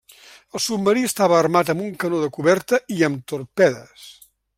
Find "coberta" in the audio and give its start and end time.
2.39-2.81